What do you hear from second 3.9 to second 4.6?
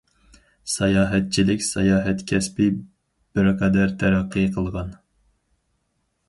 تەرەققىي